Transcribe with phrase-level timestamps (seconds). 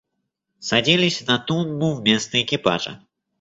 [0.57, 3.05] Садились на тумбу вместо экипажа.